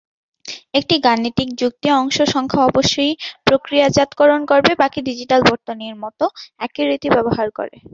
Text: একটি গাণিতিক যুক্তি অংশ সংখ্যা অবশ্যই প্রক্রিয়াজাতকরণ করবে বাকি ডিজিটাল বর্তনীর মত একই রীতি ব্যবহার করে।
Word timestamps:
একটি 0.73 0.95
গাণিতিক 1.05 1.49
যুক্তি 1.61 1.87
অংশ 1.99 2.17
সংখ্যা 2.33 2.61
অবশ্যই 2.69 3.13
প্রক্রিয়াজাতকরণ 3.47 4.41
করবে 4.51 4.71
বাকি 4.81 4.99
ডিজিটাল 5.07 5.41
বর্তনীর 5.49 5.95
মত 6.03 6.19
একই 6.59 6.83
রীতি 6.85 7.07
ব্যবহার 7.15 7.47
করে। 7.57 7.75